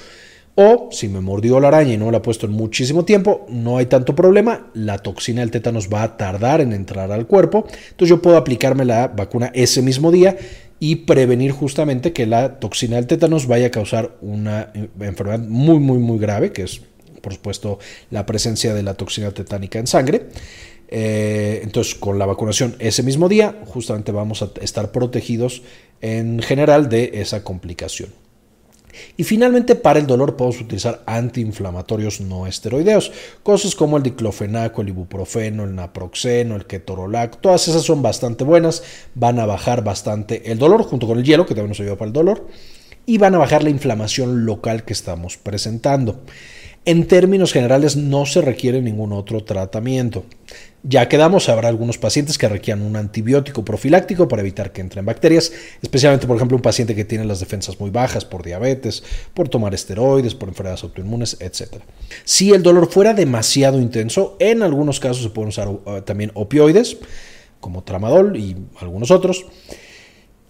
O 0.55 0.89
si 0.91 1.07
me 1.07 1.21
mordió 1.21 1.59
la 1.59 1.69
araña 1.69 1.93
y 1.93 1.97
no 1.97 2.11
la 2.11 2.17
he 2.17 2.21
puesto 2.21 2.45
en 2.45 2.51
muchísimo 2.51 3.05
tiempo, 3.05 3.45
no 3.49 3.77
hay 3.77 3.85
tanto 3.85 4.15
problema. 4.15 4.69
La 4.73 4.97
toxina 4.97 5.41
del 5.41 5.51
tétanos 5.51 5.89
va 5.91 6.03
a 6.03 6.17
tardar 6.17 6.61
en 6.61 6.73
entrar 6.73 7.11
al 7.11 7.25
cuerpo. 7.25 7.65
Entonces 7.67 8.09
yo 8.09 8.21
puedo 8.21 8.37
aplicarme 8.37 8.85
la 8.85 9.07
vacuna 9.07 9.51
ese 9.53 9.81
mismo 9.81 10.11
día 10.11 10.37
y 10.83 10.97
prevenir 10.97 11.51
justamente 11.51 12.11
que 12.11 12.25
la 12.25 12.59
toxina 12.59 12.95
del 12.95 13.07
tétanos 13.07 13.47
vaya 13.47 13.67
a 13.67 13.71
causar 13.71 14.17
una 14.19 14.73
enfermedad 14.99 15.39
muy, 15.39 15.79
muy, 15.79 15.99
muy 15.99 16.17
grave, 16.17 16.51
que 16.51 16.63
es 16.63 16.81
por 17.21 17.33
supuesto 17.33 17.79
la 18.09 18.25
presencia 18.25 18.73
de 18.73 18.83
la 18.83 18.95
toxina 18.95 19.31
tetánica 19.31 19.79
en 19.79 19.87
sangre. 19.87 20.27
Eh, 20.89 21.61
entonces, 21.63 21.95
con 21.95 22.19
la 22.19 22.25
vacunación 22.25 22.75
ese 22.79 23.01
mismo 23.01 23.29
día, 23.29 23.55
justamente 23.65 24.11
vamos 24.11 24.41
a 24.41 24.51
estar 24.61 24.91
protegidos 24.91 25.61
en 26.01 26.41
general 26.41 26.89
de 26.89 27.11
esa 27.15 27.43
complicación. 27.43 28.09
Y 29.17 29.23
finalmente, 29.23 29.75
para 29.75 29.99
el 29.99 30.07
dolor 30.07 30.35
podemos 30.35 30.59
utilizar 30.59 31.01
antiinflamatorios 31.05 32.21
no 32.21 32.47
esteroideos, 32.47 33.11
cosas 33.43 33.75
como 33.75 33.97
el 33.97 34.03
diclofenaco, 34.03 34.81
el 34.81 34.89
ibuprofeno, 34.89 35.63
el 35.63 35.75
naproxeno, 35.75 36.55
el 36.55 36.65
ketorolac, 36.65 37.39
todas 37.39 37.67
esas 37.67 37.83
son 37.83 38.01
bastante 38.01 38.43
buenas, 38.43 38.83
van 39.15 39.39
a 39.39 39.45
bajar 39.45 39.83
bastante 39.83 40.51
el 40.51 40.59
dolor 40.59 40.83
junto 40.83 41.07
con 41.07 41.17
el 41.17 41.23
hielo, 41.23 41.45
que 41.45 41.55
también 41.55 41.69
nos 41.69 41.79
ayuda 41.79 41.95
para 41.95 42.07
el 42.07 42.13
dolor, 42.13 42.47
y 43.05 43.17
van 43.17 43.35
a 43.35 43.39
bajar 43.39 43.63
la 43.63 43.69
inflamación 43.69 44.45
local 44.45 44.83
que 44.83 44.93
estamos 44.93 45.37
presentando. 45.37 46.21
En 46.83 47.05
términos 47.07 47.53
generales 47.53 47.95
no 47.95 48.25
se 48.25 48.41
requiere 48.41 48.81
ningún 48.81 49.13
otro 49.13 49.43
tratamiento. 49.43 50.25
Ya 50.81 51.07
quedamos, 51.07 51.47
habrá 51.47 51.69
algunos 51.69 51.99
pacientes 51.99 52.39
que 52.39 52.49
requieran 52.49 52.81
un 52.83 52.95
antibiótico 52.95 53.63
profiláctico 53.63 54.27
para 54.27 54.41
evitar 54.41 54.71
que 54.71 54.81
entren 54.81 55.05
bacterias, 55.05 55.51
especialmente 55.83 56.25
por 56.25 56.37
ejemplo 56.37 56.57
un 56.57 56.63
paciente 56.63 56.95
que 56.95 57.05
tiene 57.05 57.23
las 57.23 57.39
defensas 57.39 57.79
muy 57.79 57.91
bajas 57.91 58.25
por 58.25 58.43
diabetes, 58.43 59.03
por 59.35 59.47
tomar 59.47 59.75
esteroides, 59.75 60.33
por 60.33 60.49
enfermedades 60.49 60.81
autoinmunes, 60.81 61.37
etc. 61.39 61.83
Si 62.23 62.51
el 62.51 62.63
dolor 62.63 62.89
fuera 62.89 63.13
demasiado 63.13 63.79
intenso, 63.79 64.35
en 64.39 64.63
algunos 64.63 64.99
casos 64.99 65.21
se 65.21 65.29
pueden 65.29 65.49
usar 65.49 65.67
uh, 65.69 66.01
también 66.03 66.31
opioides, 66.33 66.97
como 67.59 67.83
tramadol 67.83 68.35
y 68.37 68.57
algunos 68.79 69.11
otros. 69.11 69.45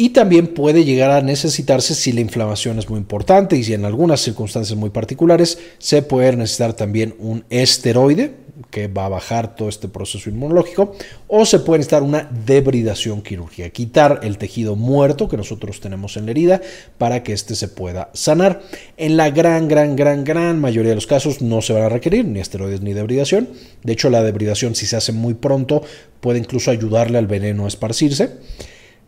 Y 0.01 0.09
también 0.09 0.47
puede 0.47 0.83
llegar 0.83 1.11
a 1.11 1.21
necesitarse 1.21 1.93
si 1.93 2.11
la 2.11 2.21
inflamación 2.21 2.79
es 2.79 2.89
muy 2.89 2.97
importante 2.97 3.55
y 3.55 3.63
si 3.63 3.75
en 3.75 3.85
algunas 3.85 4.19
circunstancias 4.19 4.75
muy 4.75 4.89
particulares 4.89 5.59
se 5.77 6.01
puede 6.01 6.35
necesitar 6.35 6.73
también 6.73 7.13
un 7.19 7.45
esteroide 7.51 8.33
que 8.71 8.87
va 8.87 9.05
a 9.05 9.09
bajar 9.09 9.55
todo 9.55 9.69
este 9.69 9.87
proceso 9.89 10.27
inmunológico 10.31 10.95
o 11.27 11.45
se 11.45 11.59
puede 11.59 11.77
necesitar 11.77 12.01
una 12.01 12.27
debridación 12.47 13.21
quirúrgica, 13.21 13.69
quitar 13.69 14.21
el 14.23 14.39
tejido 14.39 14.75
muerto 14.75 15.29
que 15.29 15.37
nosotros 15.37 15.79
tenemos 15.81 16.17
en 16.17 16.25
la 16.25 16.31
herida 16.31 16.61
para 16.97 17.21
que 17.21 17.33
éste 17.33 17.53
se 17.53 17.67
pueda 17.67 18.09
sanar. 18.13 18.63
En 18.97 19.17
la 19.17 19.29
gran, 19.29 19.67
gran, 19.67 19.95
gran, 19.95 20.23
gran 20.23 20.59
mayoría 20.59 20.89
de 20.89 20.95
los 20.95 21.05
casos 21.05 21.43
no 21.43 21.61
se 21.61 21.73
van 21.73 21.83
a 21.83 21.89
requerir 21.89 22.25
ni 22.25 22.39
esteroides 22.39 22.81
ni 22.81 22.93
debridación. 22.93 23.49
De 23.83 23.93
hecho, 23.93 24.09
la 24.09 24.23
debridación 24.23 24.73
si 24.73 24.87
se 24.87 24.95
hace 24.95 25.11
muy 25.11 25.35
pronto 25.35 25.83
puede 26.21 26.39
incluso 26.39 26.71
ayudarle 26.71 27.19
al 27.19 27.27
veneno 27.27 27.65
a 27.65 27.67
esparcirse. 27.67 28.31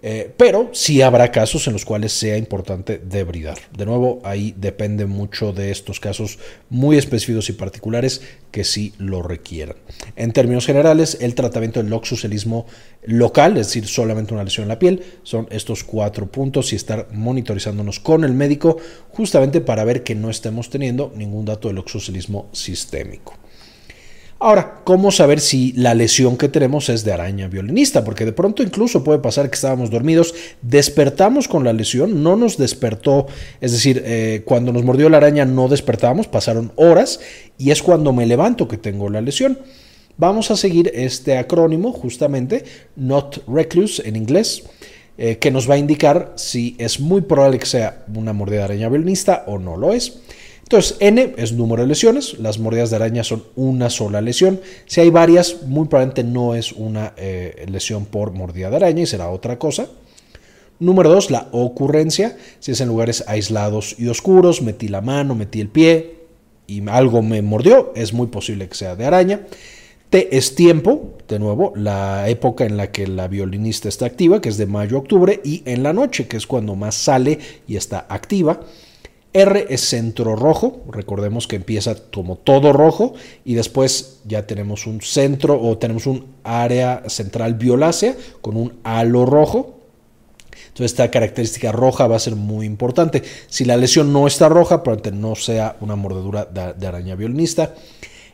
Eh, 0.06 0.34
pero 0.36 0.70
sí 0.74 1.02
habrá 1.02 1.32
casos 1.32 1.66
en 1.68 1.74
los 1.74 1.86
cuales 1.86 2.12
sea 2.12 2.36
importante 2.36 2.98
debridar. 2.98 3.58
De 3.72 3.86
nuevo, 3.86 4.20
ahí 4.26 4.54
depende 4.58 5.06
mucho 5.06 5.54
de 5.54 5.72
estos 5.72 6.02
casos 6.02 6.40
muy 6.70 6.98
específicos 6.98 7.48
y 7.48 7.54
particulares 7.54 8.22
que 8.52 8.66
sí 8.66 8.94
lo 8.98 9.22
requieran. 9.22 9.78
En 10.18 10.34
términos 10.34 10.66
generales, 10.66 11.18
el 11.22 11.36
tratamiento 11.36 11.82
del 11.82 11.90
loxucelismo 11.90 12.66
local, 13.04 13.58
es 13.58 13.68
decir, 13.68 13.88
solamente 13.88 14.34
una 14.34 14.44
lesión 14.44 14.66
en 14.66 14.70
la 14.70 14.80
piel, 14.80 15.04
son 15.24 15.48
estos 15.52 15.86
cuatro 15.86 16.30
puntos 16.30 16.74
y 16.74 16.76
estar 16.76 17.08
monitorizándonos 17.14 18.02
con 18.02 18.26
el 18.26 18.34
médico 18.34 18.76
justamente 19.08 19.62
para 19.62 19.86
ver 19.86 20.04
que 20.04 20.16
no 20.16 20.30
estemos 20.30 20.70
teniendo 20.70 21.14
ningún 21.16 21.46
dato 21.46 21.70
de 21.70 21.76
loxucelismo 21.76 22.50
sistémico. 22.52 23.36
Ahora, 24.46 24.82
¿cómo 24.84 25.10
saber 25.10 25.40
si 25.40 25.72
la 25.72 25.94
lesión 25.94 26.36
que 26.36 26.50
tenemos 26.50 26.90
es 26.90 27.06
de 27.06 27.14
araña 27.14 27.48
violinista? 27.48 28.04
Porque 28.04 28.26
de 28.26 28.34
pronto 28.34 28.62
incluso 28.62 29.02
puede 29.02 29.20
pasar 29.20 29.50
que 29.50 29.56
estábamos 29.56 29.90
dormidos, 29.90 30.36
despertamos 30.62 31.48
con 31.48 31.64
la 31.64 31.72
lesión, 31.72 32.24
no 32.24 32.36
nos 32.36 32.58
despertó, 32.58 33.28
es 33.62 33.72
decir, 33.72 34.04
eh, 34.06 34.42
cuando 34.44 34.74
nos 34.74 34.84
mordió 34.84 35.08
la 35.08 35.16
araña 35.16 35.46
no 35.46 35.70
despertábamos, 35.70 36.28
pasaron 36.28 36.74
horas 36.76 37.22
y 37.58 37.72
es 37.72 37.82
cuando 37.82 38.12
me 38.12 38.26
levanto 38.26 38.68
que 38.68 38.76
tengo 38.76 39.10
la 39.10 39.22
lesión. 39.22 39.60
Vamos 40.18 40.52
a 40.52 40.58
seguir 40.58 40.92
este 40.94 41.38
acrónimo 41.38 41.94
justamente, 41.94 42.66
not 42.98 43.48
recluse 43.48 44.06
en 44.06 44.18
inglés. 44.18 44.64
Eh, 45.16 45.38
que 45.38 45.52
nos 45.52 45.70
va 45.70 45.76
a 45.76 45.78
indicar 45.78 46.34
si 46.38 46.76
es 46.80 47.00
muy 47.00 47.22
probable 47.22 47.60
que 47.60 47.68
sea 47.68 48.04
una 48.16 48.34
mordida 48.34 48.58
de 48.58 48.64
araña 48.64 48.90
violinista 48.90 49.44
o 49.46 49.60
no 49.60 49.78
lo 49.78 49.94
es. 49.94 50.18
Entonces, 50.64 50.98
N 51.00 51.36
es 51.38 51.52
número 51.54 51.84
de 51.84 51.88
lesiones, 51.88 52.40
las 52.40 52.58
mordidas 52.58 52.90
de 52.90 52.96
araña 52.96 53.24
son 53.24 53.44
una 53.56 53.90
sola 53.90 54.22
lesión. 54.22 54.60
Si 54.86 55.02
hay 55.02 55.10
varias, 55.10 55.64
muy 55.64 55.88
probablemente 55.88 56.24
no 56.24 56.56
es 56.56 56.72
una 56.72 57.14
eh, 57.18 57.66
lesión 57.70 58.06
por 58.06 58.32
mordida 58.32 58.70
de 58.70 58.78
araña 58.78 59.04
y 59.04 59.06
será 59.06 59.30
otra 59.30 59.60
cosa. 59.60 59.88
Número 60.80 61.10
dos, 61.10 61.30
la 61.30 61.48
ocurrencia. 61.52 62.38
Si 62.60 62.72
es 62.72 62.82
en 62.82 62.88
lugares 62.88 63.24
aislados 63.28 63.96
y 64.00 64.08
oscuros, 64.08 64.62
metí 64.62 64.88
la 64.88 65.02
mano, 65.02 65.36
metí 65.36 65.62
el 65.62 65.70
pie 65.70 66.24
y 66.68 66.88
algo 66.90 67.22
me 67.22 67.42
mordió, 67.42 67.92
es 67.96 68.14
muy 68.14 68.28
posible 68.28 68.68
que 68.68 68.76
sea 68.76 68.96
de 68.96 69.06
araña. 69.06 69.42
T 70.10 70.36
es 70.38 70.56
tiempo, 70.56 71.16
de 71.28 71.40
nuevo, 71.40 71.74
la 71.76 72.30
época 72.30 72.66
en 72.66 72.78
la 72.78 72.92
que 72.92 73.08
la 73.08 73.28
violinista 73.28 73.90
está 73.90 74.06
activa, 74.06 74.42
que 74.42 74.50
es 74.50 74.58
de 74.58 74.68
mayo 74.68 74.98
a 74.98 75.00
octubre, 75.00 75.42
y 75.44 75.64
en 75.66 75.82
la 75.84 75.92
noche, 75.92 76.28
que 76.28 76.38
es 76.38 76.46
cuando 76.46 76.76
más 76.76 76.96
sale 76.96 77.40
y 77.68 77.78
está 77.78 78.06
activa. 78.10 78.60
R 79.34 79.66
es 79.70 79.82
centro 79.82 80.36
rojo, 80.36 80.84
recordemos 80.92 81.48
que 81.48 81.56
empieza 81.56 81.96
como 82.14 82.38
todo 82.38 82.72
rojo 82.72 83.16
y 83.44 83.56
después 83.56 84.20
ya 84.26 84.46
tenemos 84.46 84.86
un 84.86 85.02
centro 85.02 85.60
o 85.60 85.78
tenemos 85.80 86.06
un 86.06 86.28
área 86.44 87.04
central 87.08 87.56
violácea 87.56 88.16
con 88.42 88.56
un 88.56 88.74
halo 88.84 89.26
rojo. 89.26 89.80
Entonces 90.68 90.92
esta 90.92 91.10
característica 91.10 91.72
roja 91.72 92.08
va 92.08 92.16
a 92.16 92.20
ser 92.20 92.36
muy 92.36 92.66
importante. 92.66 93.24
Si 93.48 93.66
la 93.66 93.76
lesión 93.76 94.14
no 94.14 94.28
está 94.28 94.50
roja, 94.50 94.84
probablemente 94.84 95.20
no 95.20 95.36
sea 95.36 95.78
una 95.82 95.96
mordedura 95.96 96.46
de, 96.46 96.88
araña 96.88 97.16
violinista. 97.16 97.74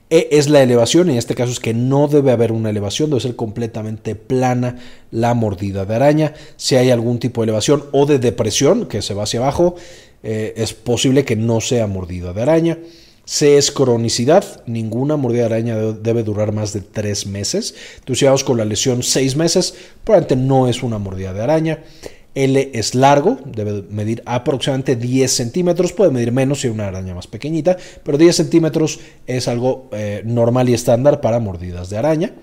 E 0.10 0.28
es 0.32 0.50
la 0.50 0.64
elevación, 0.64 1.10
en 1.10 1.18
este 1.18 1.36
caso 1.36 1.52
es 1.52 1.60
que 1.60 1.74
no 1.74 2.08
debe 2.08 2.32
haber 2.32 2.52
una 2.52 2.72
elevación, 2.72 3.12
debe 3.12 3.22
ser 3.22 3.36
completamente 3.36 4.16
plana 4.16 4.78
la 5.12 5.34
mordida 5.34 5.86
de 5.86 5.96
araña. 5.96 6.34
Si 6.56 6.76
hay 6.76 6.90
algún 6.90 7.20
tipo 7.20 7.42
de 7.42 7.46
elevación 7.46 7.86
o 7.92 8.06
de 8.06 8.20
depresión 8.20 8.88
que 8.88 9.02
se 9.04 9.14
va 9.14 9.24
hacia 9.24 9.40
abajo, 9.40 9.76
eh, 10.24 10.54
es 10.58 10.74
posible 10.74 11.26
que 11.26 11.36
no 11.36 11.62
sea 11.62 11.88
mordida 11.88 12.34
de 12.34 12.42
araña. 12.42 12.78
C 13.26 13.58
es 13.58 13.72
cronicidad, 13.72 14.64
ninguna 14.66 15.16
mordida 15.16 15.42
de 15.42 15.56
araña 15.56 15.76
debe 15.78 16.24
durar 16.24 16.52
más 16.52 16.74
de 16.74 16.82
tres 16.82 17.28
meses. 17.28 17.76
Entonces, 18.00 18.20
si 18.20 18.26
vamos 18.26 18.44
con 18.44 18.58
la 18.58 18.66
lesión 18.66 19.04
seis 19.04 19.36
meses, 19.36 19.76
probablemente 20.04 20.36
no 20.36 20.68
es 20.68 20.82
una 20.82 20.98
mordida 20.98 21.32
de 21.32 21.42
araña. 21.44 21.84
L 22.36 22.72
es 22.74 22.96
largo, 22.96 23.38
debe 23.46 23.84
medir 23.90 24.24
aproximadamente 24.26 24.96
10 24.96 25.32
centímetros, 25.32 25.94
puede 25.94 26.12
medir 26.12 26.32
menos 26.32 26.62
si 26.62 26.68
es 26.68 26.74
una 26.74 26.88
araña 26.88 27.16
más 27.16 27.28
pequeñita, 27.28 27.78
pero 28.04 28.18
10 28.18 28.36
centímetros 28.36 29.00
es 29.28 29.48
algo 29.48 29.90
eh, 29.92 30.22
normal 30.26 30.70
y 30.70 30.74
estándar 30.74 31.22
para 31.22 31.40
mordidas 31.40 31.90
de 31.90 31.98
araña. 31.98 32.34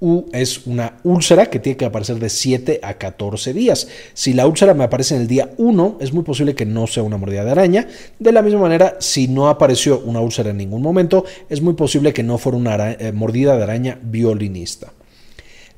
U 0.00 0.26
es 0.32 0.66
una 0.66 0.98
úlcera 1.04 1.46
que 1.46 1.60
tiene 1.60 1.76
que 1.76 1.84
aparecer 1.84 2.18
de 2.18 2.28
7 2.28 2.80
a 2.82 2.94
14 2.94 3.52
días. 3.52 3.88
Si 4.12 4.32
la 4.32 4.46
úlcera 4.46 4.74
me 4.74 4.84
aparece 4.84 5.14
en 5.14 5.22
el 5.22 5.28
día 5.28 5.50
1, 5.56 5.98
es 6.00 6.12
muy 6.12 6.24
posible 6.24 6.54
que 6.54 6.66
no 6.66 6.86
sea 6.86 7.02
una 7.02 7.16
mordida 7.16 7.44
de 7.44 7.50
araña. 7.50 7.88
De 8.18 8.32
la 8.32 8.42
misma 8.42 8.60
manera, 8.60 8.96
si 9.00 9.28
no 9.28 9.48
apareció 9.48 10.00
una 10.00 10.20
úlcera 10.20 10.50
en 10.50 10.58
ningún 10.58 10.82
momento, 10.82 11.24
es 11.48 11.62
muy 11.62 11.74
posible 11.74 12.12
que 12.12 12.22
no 12.22 12.38
fuera 12.38 12.58
una 12.58 12.92
eh, 12.92 13.12
mordida 13.12 13.56
de 13.56 13.62
araña 13.62 13.98
violinista. 14.02 14.92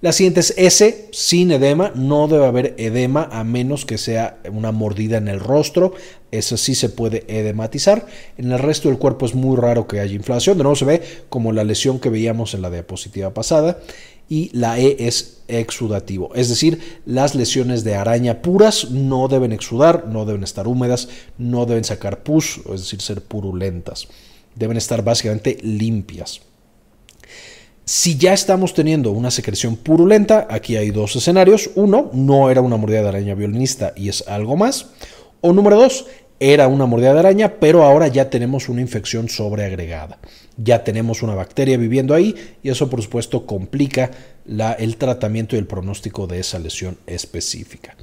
La 0.07 0.13
siguiente 0.13 0.39
es 0.39 0.55
S, 0.57 1.09
sin 1.11 1.51
edema. 1.51 1.91
No 1.97 2.29
debe 2.29 2.47
haber 2.47 2.77
edema 2.79 3.29
a 3.33 3.43
menos 3.43 3.85
que 3.85 3.99
sea 3.99 4.39
una 4.53 4.71
mordida 4.71 5.17
en 5.17 5.27
el 5.27 5.41
rostro. 5.41 5.95
Eso 6.31 6.57
sí 6.57 6.77
se 6.77 6.91
puede 6.91 7.25
edematizar. 7.27 8.07
En 8.39 8.53
el 8.53 8.61
resto 8.61 8.89
del 8.89 8.99
cuerpo 8.99 9.27
es 9.27 9.35
muy 9.35 9.57
raro 9.57 9.89
que 9.89 9.99
haya 9.99 10.15
inflación. 10.15 10.59
De 10.59 10.63
nuevo 10.63 10.77
se 10.77 10.85
ve 10.85 11.03
como 11.29 11.51
la 11.51 11.65
lesión 11.65 11.99
que 11.99 12.09
veíamos 12.09 12.55
en 12.55 12.63
la 12.63 12.71
diapositiva 12.71 13.35
pasada 13.35 13.81
y 14.29 14.57
la 14.57 14.79
E 14.79 14.95
es 15.09 15.39
exudativo. 15.49 16.33
Es 16.37 16.51
decir, 16.51 17.01
las 17.05 17.35
lesiones 17.35 17.83
de 17.83 17.97
araña 17.97 18.43
puras 18.43 18.93
no 18.93 19.27
deben 19.27 19.51
exudar, 19.51 20.07
no 20.07 20.25
deben 20.25 20.45
estar 20.45 20.69
húmedas, 20.69 21.09
no 21.37 21.67
deben 21.67 21.83
sacar 21.83 22.23
pus, 22.23 22.61
es 22.73 22.83
decir, 22.83 23.01
ser 23.01 23.23
purulentas. 23.23 24.07
Deben 24.55 24.77
estar 24.77 25.03
básicamente 25.03 25.59
limpias. 25.63 26.43
Si 27.89 28.17
ya 28.17 28.33
estamos 28.33 28.75
teniendo 28.75 29.13
una 29.13 29.31
secreción 29.31 29.77
purulenta, 29.77 30.49
aquí 30.51 30.77
hay 30.77 30.91
dos 30.91 31.15
escenarios. 31.15 31.71
Uno, 31.77 32.11
no 32.13 32.51
era 32.51 32.61
una 32.61 32.77
mordida 32.77 33.03
de 33.03 33.09
araña 33.11 33.37
violinista 33.37 33.93
y 33.95 34.09
es 34.09 34.27
algo 34.27 34.57
más. 34.57 34.87
O 35.41 35.53
número 35.53 35.77
dos, 35.77 36.07
era 36.41 36.67
una 36.67 36.87
mordida 36.87 37.13
de 37.13 37.21
araña, 37.21 37.61
pero 37.61 37.85
ahora 37.85 38.09
ya 38.09 38.29
tenemos 38.29 38.69
una 38.69 38.81
infección 38.81 39.29
sobreagregada. 39.29 40.19
Ya 40.57 40.83
tenemos 40.83 41.23
una 41.23 41.37
bacteria 41.37 41.77
viviendo 41.77 42.13
ahí 42.13 42.35
y 42.61 42.71
eso 42.71 42.91
por 42.91 43.01
supuesto 43.03 43.47
complica 43.47 44.11
el 44.79 44.97
tratamiento 44.97 45.55
y 45.55 45.61
el 45.61 45.69
pronóstico 45.69 46.27
de 46.27 46.41
esa 46.41 46.59
lesión 46.59 46.99
específica. 47.07 47.97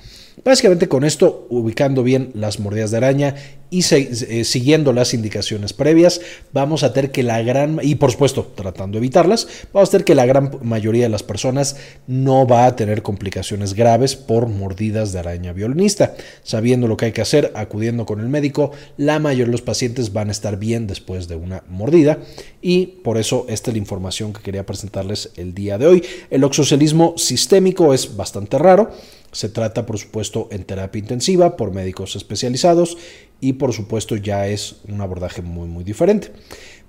Básicamente 0.43 0.87
con 0.87 1.03
esto, 1.03 1.47
ubicando 1.49 2.03
bien 2.03 2.31
las 2.33 2.59
mordidas 2.59 2.91
de 2.91 2.97
araña 2.97 3.35
y 3.69 3.83
eh, 3.91 4.43
siguiendo 4.43 4.93
las 4.93 5.15
indicaciones 5.15 5.73
previas, 5.73 6.21
vamos 6.51 6.83
a 6.83 6.93
tener 6.93 7.11
que 7.11 7.23
la 7.23 7.41
gran, 7.41 7.79
y 7.81 7.95
por 7.95 8.11
supuesto 8.11 8.51
tratando 8.53 8.95
de 8.95 8.99
evitarlas, 8.99 9.47
vamos 9.73 9.89
a 9.89 9.91
tener 9.93 10.05
que 10.05 10.13
la 10.13 10.27
gran 10.27 10.59
mayoría 10.61 11.03
de 11.03 11.09
las 11.09 11.23
personas 11.23 11.77
no 12.05 12.45
va 12.45 12.65
a 12.65 12.75
tener 12.75 13.01
complicaciones 13.01 13.73
graves 13.73 14.15
por 14.15 14.47
mordidas 14.47 15.11
de 15.11 15.19
araña 15.19 15.53
violinista. 15.53 16.13
Sabiendo 16.43 16.87
lo 16.87 16.97
que 16.97 17.05
hay 17.05 17.11
que 17.13 17.21
hacer, 17.21 17.51
acudiendo 17.55 18.05
con 18.05 18.19
el 18.19 18.29
médico, 18.29 18.71
la 18.97 19.17
mayoría 19.17 19.45
de 19.45 19.51
los 19.53 19.63
pacientes 19.63 20.13
van 20.13 20.29
a 20.29 20.33
estar 20.33 20.57
bien 20.59 20.85
después 20.85 21.27
de 21.27 21.35
una 21.35 21.63
mordida 21.67 22.19
y 22.61 22.85
por 22.85 23.17
eso 23.17 23.45
esta 23.49 23.71
es 23.71 23.75
la 23.75 23.79
información 23.79 24.33
que 24.33 24.41
quería 24.43 24.65
presentarles 24.65 25.31
el 25.35 25.55
día 25.55 25.79
de 25.79 25.87
hoy. 25.87 26.03
El 26.29 26.43
oxocelismo 26.43 27.15
sistémico 27.17 27.93
es 27.93 28.15
bastante 28.15 28.59
raro. 28.59 28.91
Se 29.33 29.49
trata, 29.49 29.85
por 29.85 29.97
supuesto, 29.97 30.47
en 30.51 30.63
terapia 30.63 30.99
intensiva 30.99 31.57
por 31.57 31.73
médicos 31.73 32.15
especializados 32.15 32.97
y, 33.41 33.53
por 33.53 33.73
supuesto, 33.73 34.15
ya 34.15 34.47
es 34.47 34.77
un 34.87 35.01
abordaje 35.01 35.41
muy, 35.41 35.67
muy 35.67 35.83
diferente. 35.83 36.31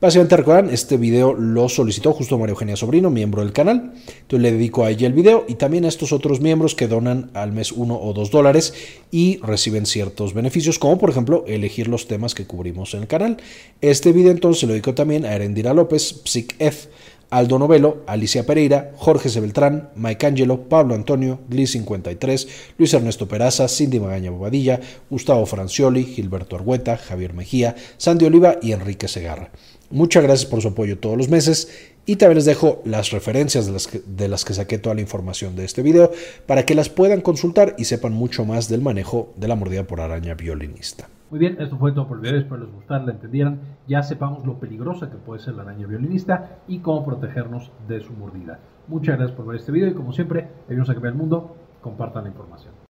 Básicamente, 0.00 0.36
recuerdan, 0.36 0.68
este 0.70 0.98
video 0.98 1.32
lo 1.32 1.68
solicitó 1.68 2.12
justo 2.12 2.36
María 2.36 2.52
Eugenia 2.52 2.76
Sobrino, 2.76 3.10
miembro 3.10 3.42
del 3.42 3.52
canal. 3.52 3.94
Entonces 4.20 4.42
le 4.42 4.52
dedico 4.52 4.84
a 4.84 4.90
ella 4.90 5.06
el 5.06 5.14
video 5.14 5.46
y 5.48 5.54
también 5.54 5.86
a 5.86 5.88
estos 5.88 6.12
otros 6.12 6.40
miembros 6.40 6.74
que 6.74 6.88
donan 6.88 7.30
al 7.32 7.52
mes 7.52 7.72
uno 7.72 7.98
o 7.98 8.12
dos 8.12 8.30
dólares 8.30 8.74
y 9.10 9.38
reciben 9.38 9.86
ciertos 9.86 10.34
beneficios, 10.34 10.78
como 10.78 10.98
por 10.98 11.08
ejemplo 11.08 11.44
elegir 11.46 11.88
los 11.88 12.06
temas 12.06 12.34
que 12.34 12.46
cubrimos 12.46 12.92
en 12.92 13.00
el 13.00 13.06
canal. 13.06 13.38
Este 13.80 14.12
video 14.12 14.30
entonces 14.30 14.64
lo 14.64 14.70
dedico 14.70 14.94
también 14.94 15.24
a 15.24 15.34
Erendira 15.34 15.72
López, 15.72 16.20
PsicF 16.24 16.88
Aldo 17.34 17.58
Novelo, 17.58 18.04
Alicia 18.06 18.46
Pereira, 18.46 18.92
Jorge 18.96 19.28
Sebeltrán, 19.28 19.90
Mike 19.96 20.24
Angelo, 20.24 20.68
Pablo 20.68 20.94
Antonio, 20.94 21.40
Gli53, 21.50 22.46
Luis 22.78 22.94
Ernesto 22.94 23.26
Peraza, 23.26 23.66
Cindy 23.66 23.98
Magaña 23.98 24.30
Bobadilla, 24.30 24.78
Gustavo 25.10 25.44
Francioli, 25.44 26.04
Gilberto 26.04 26.54
Argueta, 26.54 26.96
Javier 26.96 27.34
Mejía, 27.34 27.74
Sandy 27.96 28.26
Oliva 28.26 28.58
y 28.62 28.70
Enrique 28.70 29.08
Segarra. 29.08 29.50
Muchas 29.90 30.22
gracias 30.22 30.48
por 30.48 30.62
su 30.62 30.68
apoyo 30.68 30.98
todos 30.98 31.18
los 31.18 31.28
meses 31.28 31.68
Y 32.06 32.16
también 32.16 32.36
les 32.36 32.44
dejo 32.44 32.82
las 32.84 33.10
referencias 33.10 33.66
de 33.66 33.72
las, 33.72 33.86
que, 33.86 34.00
de 34.06 34.28
las 34.28 34.44
que 34.44 34.54
saqué 34.54 34.78
toda 34.78 34.94
la 34.94 35.00
información 35.00 35.56
de 35.56 35.64
este 35.64 35.82
video 35.82 36.12
para 36.46 36.64
que 36.64 36.74
las 36.74 36.88
puedan 36.88 37.20
consultar 37.20 37.74
y 37.78 37.86
sepan 37.86 38.12
mucho 38.12 38.44
más 38.44 38.68
del 38.68 38.80
manejo 38.80 39.32
de 39.36 39.48
la 39.48 39.56
mordida 39.56 39.84
por 39.84 40.00
araña 40.00 40.34
violinista. 40.34 41.08
Muy 41.34 41.40
bien, 41.40 41.56
esto 41.58 41.76
fue 41.76 41.90
todo 41.90 42.06
por 42.06 42.18
el 42.18 42.22
video, 42.22 42.38
espero 42.38 42.60
les 42.60 42.72
gustara, 42.72 43.04
la 43.04 43.10
entendieran, 43.10 43.58
ya 43.88 44.04
sepamos 44.04 44.46
lo 44.46 44.60
peligrosa 44.60 45.10
que 45.10 45.16
puede 45.16 45.40
ser 45.40 45.54
la 45.54 45.62
araña 45.62 45.84
violinista 45.84 46.60
y 46.68 46.78
cómo 46.78 47.04
protegernos 47.04 47.72
de 47.88 47.98
su 47.98 48.12
mordida. 48.12 48.60
Muchas 48.86 49.16
gracias 49.16 49.36
por 49.36 49.44
ver 49.44 49.56
este 49.56 49.72
video 49.72 49.88
y 49.88 49.94
como 49.94 50.12
siempre, 50.12 50.48
ayúdenos 50.68 50.90
a 50.90 50.94
cambiar 50.94 51.14
el 51.14 51.18
mundo, 51.18 51.56
compartan 51.80 52.22
la 52.22 52.30
información. 52.30 52.73